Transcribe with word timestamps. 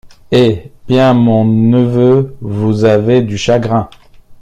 Hé! 0.31 0.71
bien, 0.87 1.13
mon 1.13 1.45
neveu, 1.45 2.35
vous 2.41 2.85
avez 2.85 3.21
du 3.21 3.37
chagrin. 3.37 3.87